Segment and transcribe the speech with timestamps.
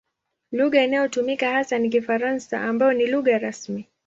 [0.51, 3.87] Lugha inayotumika hasa ni Kifaransa ambayo ni lugha rasmi.